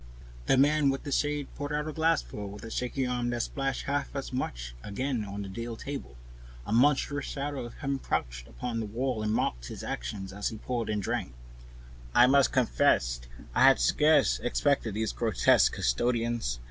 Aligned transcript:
The 0.47 0.57
man 0.57 0.89
with 0.89 1.03
the 1.03 1.11
shade 1.11 1.47
poured 1.53 1.71
out 1.71 1.87
a 1.87 1.93
glassful 1.93 2.49
with 2.49 2.63
a 2.63 2.71
shaking 2.71 3.05
hand, 3.05 3.31
that 3.33 3.43
splashed 3.43 3.83
half 3.83 4.15
as 4.15 4.33
much 4.33 4.73
again 4.81 5.23
on 5.23 5.43
the 5.43 5.47
deal 5.47 5.75
table. 5.77 6.17
A 6.65 6.71
monstrous 6.71 7.27
shadow 7.27 7.65
of 7.67 7.75
him 7.75 7.99
crouched 7.99 8.47
upon 8.47 8.79
the 8.79 8.87
wall, 8.87 9.21
and 9.21 9.31
mocked 9.31 9.67
his 9.67 9.83
action 9.83 10.27
as 10.35 10.49
he 10.49 10.57
poured 10.57 10.89
and 10.89 11.03
drank. 11.03 11.33
I 12.15 12.25
must 12.25 12.51
confess 12.51 13.21
I 13.53 13.61
had 13.65 13.79
scarcely 13.79 14.47
expected 14.47 14.95
these 14.95 15.11
grotesque 15.13 15.71
custodians. 15.73 16.57